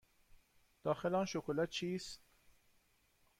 داخل 0.83 1.15
آن 1.15 1.25
شکلات 1.25 1.69
چیست؟ 1.69 2.19